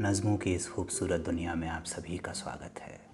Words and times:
नज़मों 0.00 0.36
की 0.36 0.54
इस 0.54 0.70
खूबसूरत 0.70 1.20
दुनिया 1.20 1.54
में 1.54 1.68
आप 1.68 1.84
सभी 1.84 2.18
का 2.18 2.32
स्वागत 2.32 2.80
है। 2.80 3.10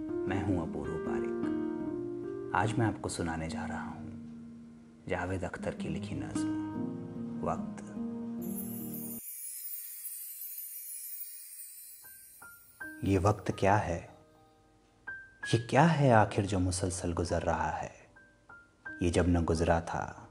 मैं 0.00 0.44
हूँ 0.44 0.70
अपूर्व 0.70 0.92
पारिक। 0.92 2.52
आज 2.54 2.78
मैं 2.78 2.86
आपको 2.86 3.08
सुनाने 3.08 3.48
जा 3.48 3.64
रहा 3.64 3.82
हूँ 3.82 4.12
जावेद 5.08 5.44
अख्तर 5.44 5.74
की 5.74 5.88
लिखी 5.88 6.14
नज़म, 6.14 7.40
वक्त। 7.44 7.84
ये 13.04 13.18
वक्त 13.18 13.52
क्या 13.58 13.76
है? 13.76 14.16
ये 15.54 15.58
क्या 15.58 15.84
है 15.84 16.10
आखिर 16.10 16.46
जो 16.46 16.58
मुसलसल 16.58 17.12
गुजर 17.12 17.42
रहा 17.42 17.70
है? 17.70 17.92
ये 19.02 19.10
जब 19.10 19.24
न 19.28 19.44
गुजरा 19.44 19.80
था, 19.80 20.30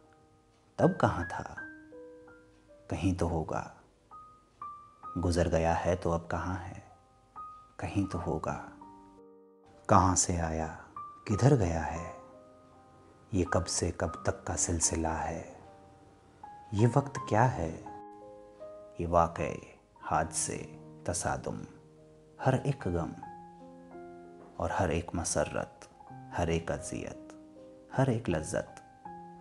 तब 0.77 0.97
कहाँ 0.97 1.25
था? 1.25 1.55
कहीं 2.89 3.15
तो 3.15 3.27
होगा। 3.27 3.80
गुजर 5.17 5.47
गया 5.47 5.73
है 5.73 5.95
तो 5.95 6.11
अब 6.11 6.27
कहाँ 6.27 6.57
है? 6.57 6.83
कहीं 7.79 8.05
तो 8.05 8.17
होगा। 8.17 8.69
कहाँ 9.89 10.15
से 10.15 10.37
आया? 10.37 10.85
किधर 11.27 11.55
गया 11.55 11.81
है? 11.81 12.15
ये 13.33 13.45
कब 13.53 13.65
से 13.65 13.91
कब 13.91 14.23
तक 14.25 14.43
का 14.43 14.55
सिलसिला 14.55 15.13
है? 15.13 15.55
ये 16.73 16.87
वक्त 16.87 17.13
क्या 17.29 17.43
है? 17.43 17.83
ये 19.01 19.05
वाक़ 19.05 19.41
हादसे, 20.01 20.79
तसादुम, 21.07 21.61
हर 22.41 22.55
एक 22.55 22.83
गम 22.87 23.11
और 24.59 24.71
हर 24.71 24.91
एक 24.91 25.11
मसरत 25.15 25.77
हर 26.33 26.49
एक 26.49 26.71
अजियत, 26.71 27.27
हर 27.93 28.09
एक 28.09 28.29
लज्जत, 28.29 28.75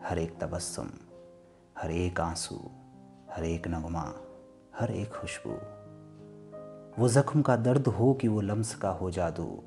हर 0.04 0.18
एक 0.18 0.40
तबस्सुम, 0.40 0.90
हर 1.78 1.90
एक 1.90 2.20
आँसू, 2.20 2.70
हर 3.30 3.44
एक 3.44 3.68
नगमा। 3.68 4.14
हर 4.80 4.90
एक 4.90 5.08
खुशबू। 5.08 5.50
वो 7.02 7.08
ज़ख्म 7.08 7.42
का 7.42 7.56
दर्द 7.56 7.88
हो 7.88 8.14
कि 8.14 8.28
वो 8.28 8.40
लम्स 8.40 8.74
का 8.74 8.90
हो 8.90 9.10
जादू। 9.10 9.62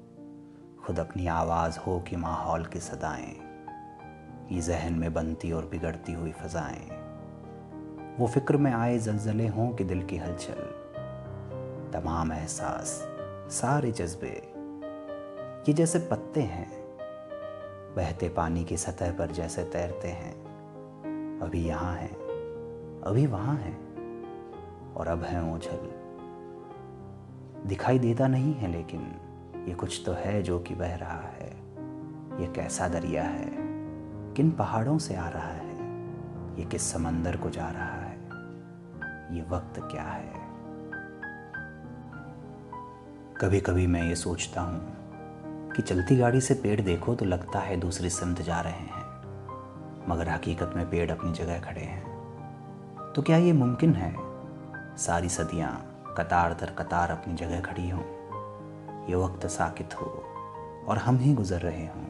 खुद 0.85 0.99
अपनी 0.99 1.27
आवाज़ 1.27 1.79
हो 1.79 1.99
कि 1.99 2.15
माहौल 2.15 2.65
की 2.65 2.79
सदाएँ। 2.79 3.35
ये 4.51 4.61
जहन 4.61 4.93
में 4.93 5.13
बनती 5.13 5.51
और 5.51 5.65
बिगड़ती 5.65 6.13
हुई 6.13 6.31
फ़जाएँ। 6.31 6.87
वो 8.19 8.27
फ़िक्र 8.27 8.57
में 8.57 8.73
आए 8.73 8.97
जलजले 8.97 9.47
हों 9.47 9.69
कि 9.69 9.83
दिल 9.83 10.05
की 10.05 10.17
हलचल। 10.17 10.83
तमाम 11.93 12.31
एहसास, 12.31 13.07
सारे 13.49 13.91
जज्बे। 13.91 14.53
ये 15.69 15.73
जैसे 15.73 15.99
पत्ते 15.99 16.41
हैं। 16.41 16.97
बहते 17.95 18.29
पानी 18.29 18.65
की 18.65 18.77
सतह 18.77 19.11
पर 19.11 19.31
जैसे 19.31 19.63
तैरते 19.63 20.07
हैं। 20.07 20.43
अभी 21.41 21.65
यहाँ 21.67 21.95
हैं, 21.95 22.15
अभी 23.01 23.27
वहाँ 23.27 23.55
हैं। 23.55 23.82
और 24.95 25.07
अब 25.07 25.23
है 25.23 25.53
ओझल। 25.53 26.03
दिखाई 27.69 27.99
देता 27.99 28.27
नहीं 28.27 28.53
है 28.53 28.67
लेकिन 28.67 29.15
ये 29.67 29.73
कुछ 29.73 30.03
तो 30.05 30.13
है 30.13 30.43
जो 30.43 30.59
कि 30.59 30.75
बह 30.75 30.95
रहा 30.95 31.19
है। 31.19 31.49
ये 32.41 32.47
कैसा 32.47 32.87
दरिया 32.87 33.23
है? 33.23 33.51
किन 34.33 34.51
पहाड़ों 34.51 34.97
से 34.97 35.15
आ 35.15 35.29
रहा 35.29 35.47
है? 35.47 35.73
ये 36.59 36.65
किस 36.65 36.91
समंदर 36.93 37.37
को 37.37 37.49
जा 37.49 37.69
रहा 37.69 37.93
है? 37.93 38.17
ये 39.35 39.45
वक्त 39.49 39.79
क्या 39.91 40.03
है? 40.03 40.43
कभी 43.41 43.59
कभी 43.59 43.87
मैं 43.87 44.03
ये 44.03 44.15
सोचता 44.15 44.61
हूँ 44.61 44.93
कि 45.75 45.81
चलती 45.81 46.15
गाड़ी 46.15 46.41
से 46.41 46.53
पेड़ 46.53 46.81
देखो 46.81 47.15
तो 47.15 47.25
लगता 47.25 47.59
है 47.59 47.77
दूसरी 47.77 48.09
सिमत 48.09 48.41
जा 48.41 48.61
रहे 48.61 48.73
हैं। 48.73 49.03
मगर 50.09 50.29
हकीकत 50.29 50.73
में 50.75 50.89
पेड़ 50.89 51.11
अपनी 51.11 51.31
जगह 51.31 51.59
खड़े 51.59 51.81
हैं। 51.81 52.13
तो 53.15 53.21
क्या 53.21 53.37
ये 53.37 53.53
मुमकिन 53.53 53.93
है 53.93 54.22
सारी 54.97 55.29
सदियाँ 55.29 56.03
कतार 56.17 56.53
दर 56.53 56.71
कतार 56.71 57.11
अपनी 57.11 57.33
जगह 57.33 57.61
खड़ी 57.61 57.89
हों। 57.89 58.03
ये 59.07 59.15
वक्त 59.15 59.45
साकित 59.45 60.01
हो 60.01 60.23
और 60.87 60.97
हम 60.97 61.17
ही 61.17 61.33
गुज़र 61.33 61.59
रहे 61.59 61.87
हों। 61.87 62.05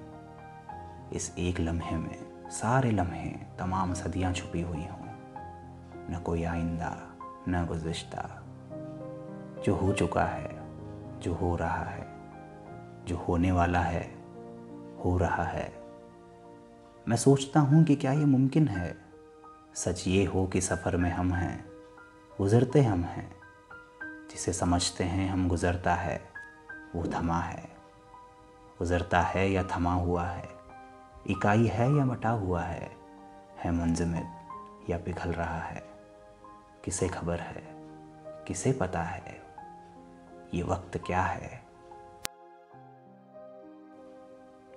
इस 1.14 1.36
एक 1.38 1.60
लम्हे 1.60 1.98
में 1.98 2.50
सारे 2.50 2.92
लम्हे 2.92 3.30
तमाम 3.60 3.94
सदियाँ 3.94 4.34
छुपी 4.34 4.62
हुई 4.62 4.86
हों। 4.86 5.06
न 6.12 6.22
कोई 6.26 6.44
आइंदा, 6.44 6.98
न 7.50 7.66
गुज्श्ता। 7.66 8.44
जो 9.66 9.76
हो 9.76 9.94
चुका 9.94 10.26
है, 10.26 10.62
जो 11.20 11.34
हो 11.34 11.56
रहा 11.56 11.84
है, 11.84 12.08
जो 13.06 13.18
होने 13.18 13.52
वाला 13.52 13.80
है, 13.80 14.16
हो 15.06 15.18
रहा 15.18 15.44
है। 15.44 15.74
मैं 17.08 17.18
सोचता 17.18 17.60
हूँ 17.60 17.84
कि 17.84 17.96
क्या 17.96 18.12
ये 18.12 18.26
मुमकिन 18.26 18.68
है? 18.68 18.98
सच 19.76 20.08
ये 20.08 20.26
हो 20.26 20.48
कि 20.48 20.62
सफ़र 20.62 20.98
में 20.98 21.12
हम 21.12 21.34
हैं 21.34 21.73
गुज़रते 22.38 22.82
हम 22.82 23.04
हैं। 23.04 23.36
जिसे 24.32 24.54
समझते 24.54 25.04
हैं 25.04 25.30
हम 25.30 25.48
गुज़रता 25.50 25.94
है, 25.96 26.22
वो 26.96 27.04
थमा 27.06 27.40
है। 27.40 27.70
गुज़रता 28.80 29.22
है 29.22 29.52
या 29.52 29.64
थमा 29.64 29.94
हुआ 29.94 30.26
है, 30.26 30.50
इकाई 31.28 31.68
है 31.68 31.96
या 31.96 32.06
मटा 32.06 32.30
हुआ 32.30 32.62
है 32.62 32.92
है 33.58 33.72
मुंजमद 33.72 34.90
या 34.90 34.98
पिघल 34.98 35.32
रहा 35.32 35.60
है। 35.60 35.84
किसे 36.84 37.08
खबर 37.08 37.40
है, 37.40 37.64
किसे 38.48 38.72
पता 38.72 39.04
है, 39.04 39.42
ये 40.54 40.64
वक्त 40.64 40.98
क्या 40.98 41.22
है? 41.22 41.64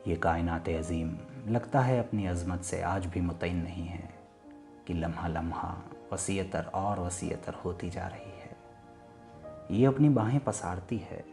ये 0.06 0.16
कायनात 0.16 0.68
अजीम 0.68 1.18
लगता 1.48 1.80
है 1.80 1.98
अपनी 1.98 2.26
अजमत 2.26 2.60
से 2.60 2.82
आज 2.82 3.06
भी 3.06 3.20
मुतन 3.20 3.56
नहीं 3.56 3.86
है, 3.86 4.08
कि 4.86 4.94
लम्हा 4.94 5.28
लम्हा 5.28 5.82
वसीयतर 6.12 6.64
और 6.64 7.00
वसीयतर 7.00 7.54
होती 7.54 7.90
जा 7.90 8.06
रही 8.06 8.40
है। 8.40 8.56
ये 9.70 9.86
अपनी 9.86 10.08
बाहें 10.08 10.40
पसारती 10.40 10.98
है। 10.98 11.24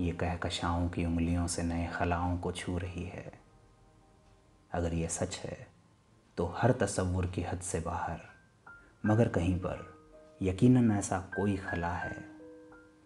ये 0.00 0.12
कहकशाओं 0.12 0.88
की 0.88 1.04
उंगलियों 1.04 1.46
से 1.46 1.62
नए 1.62 1.86
खलाओं 1.86 2.38
को 2.38 2.52
छू 2.52 2.78
रही 2.78 3.04
है। 3.04 3.32
अगर 4.72 4.94
ये 4.94 5.08
सच 5.08 5.36
है 5.36 5.66
तो 6.36 6.46
हर 6.46 6.72
तस्वुर 6.72 7.26
की 7.26 7.42
हद 7.42 7.60
से 7.60 7.80
बाहर। 7.80 8.20
मगर 9.06 9.28
कहीं 9.28 9.58
पर 9.58 9.94
यकीनन 10.42 10.92
ऐसा 10.92 11.18
कोई 11.18 11.56
खला 11.56 11.92
है 11.92 12.24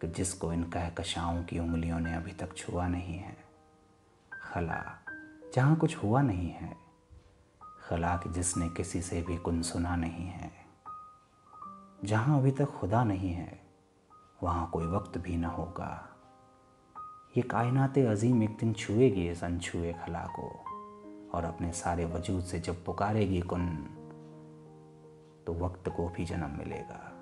कि 0.01 0.09
जिसको 0.09 0.53
इन 0.53 0.65
कहकशाओं 0.65 1.45
की 1.45 1.59
उंगलियों 1.59 2.01
ने 2.01 2.15
अभी 2.15 2.33
तक 2.33 2.57
छुआ 2.57 2.89
नहीं 2.89 3.19
है। 3.19 3.37
खला 4.53 4.99
जहाँ 5.55 5.77
कुछ 5.77 5.97
हुआ 5.97 6.23
नहीं 6.23 6.51
है। 6.51 6.77
खला 7.81 8.17
कि 8.17 8.31
जिसने 8.31 8.69
किसी 8.69 9.03
से 9.03 9.23
भी 9.23 9.37
कुन 9.37 9.63
सुना 9.63 9.97
नहीं 9.97 10.27
है। 10.27 10.68
जहाँ 12.05 12.39
अभी 12.39 12.51
तक 12.51 12.65
खुदा 12.65 13.05
नहीं 13.05 13.33
है, 13.33 13.61
वहाँ 14.43 14.71
कोई 14.73 14.87
वक्त 14.87 15.19
भी 15.19 15.37
न 15.37 15.45
होगा। 15.45 16.09
ये 17.37 17.43
कायनात 17.43 17.99
अजीम 17.99 18.43
एक 18.43 18.57
दिन 18.61 18.73
छुएगी 18.73 19.29
इस 19.29 19.45
अनछुए 19.45 19.93
खला 19.93 20.27
को 20.27 20.65
और 21.35 21.45
अपने 21.45 21.73
सारे 21.73 22.05
वजूद 22.05 22.43
से 22.45 22.61
जब 22.61 22.85
पुकारेगी 22.85 23.41
कुन 23.41 23.67
तो 25.47 25.55
वक्त 25.55 25.89
को 25.89 26.09
भी 26.09 26.25
जन्म 26.25 26.59
मिलेगा। 26.59 27.13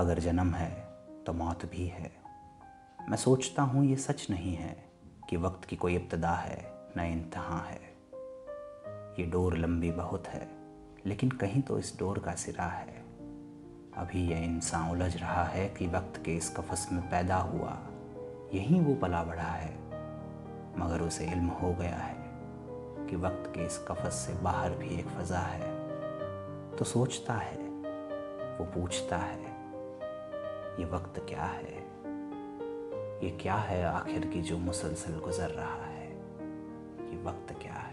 अगर 0.00 0.18
जन्म 0.18 0.54
है 0.54 0.88
तो 1.26 1.32
मौत 1.32 1.66
भी 1.66 1.86
है। 1.86 2.12
मैं 3.08 3.16
सोचता 3.16 3.62
हूँ 3.62 3.84
ये 3.84 3.96
सच 3.96 4.26
नहीं 4.30 4.54
है 4.54 4.84
कि 5.30 5.36
वक्त 5.36 5.64
की 5.64 5.76
कोई 5.76 5.96
इब्तदा 5.96 6.34
है, 6.34 6.72
न 6.96 7.00
इंतहा 7.00 7.58
है। 7.58 7.80
ये 9.18 9.26
डोर 9.26 9.56
लंबी 9.56 9.90
बहुत 9.90 10.26
है। 10.26 10.61
लेकिन 11.06 11.30
कहीं 11.30 11.62
तो 11.62 11.78
इस 11.78 11.96
डोर 11.98 12.18
का 12.18 12.32
सिरा 12.34 12.64
है। 12.64 13.04
अभी 13.96 14.30
यह 14.30 14.44
इंसान 14.44 14.90
उलझ 14.90 15.16
रहा 15.16 15.44
है 15.44 15.68
कि 15.68 15.86
वक्त 15.86 16.22
के 16.24 16.36
इस 16.36 16.48
कफस 16.56 16.88
में 16.92 17.02
पैदा 17.10 17.36
हुआ। 17.36 17.78
यहीं 18.54 18.80
वो 18.80 18.94
पला 18.94 19.22
बढ़ा 19.24 19.52
है। 19.52 19.74
मगर 20.78 21.00
उसे 21.00 21.26
इल्म 21.26 21.46
हो 21.46 21.72
गया 21.74 21.96
है 21.96 22.16
कि 23.06 23.16
वक्त 23.16 23.52
के 23.54 23.66
इस 23.66 23.78
कफस 23.88 24.14
से 24.14 24.32
बाहर 24.34 24.70
भी 24.70 24.88
एक 24.88 25.06
फ़ज़ा 25.06 25.38
है। 25.38 25.70
तो 26.76 26.84
सोचता 26.84 27.34
है, 27.34 27.56
वो 28.58 28.64
पूछता 28.64 29.16
है, 29.16 29.40
ये 30.80 30.84
वक्त 30.84 31.26
क्या 31.28 31.44
है? 31.44 31.74
ये 33.24 33.30
क्या 33.42 33.54
है 33.54 33.84
आखिर 33.84 34.26
की 34.26 34.42
जो 34.42 34.58
मुसलसल 34.58 35.20
गुज़र 35.20 35.50
रहा 35.50 35.84
है? 35.84 36.08
ये 37.10 37.22
वक्त 37.24 37.52
क्या 37.62 37.74
है? 37.74 37.91